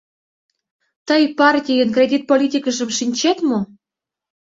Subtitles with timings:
[1.07, 3.59] Тый партийын кредит политикыжым шинчет мо?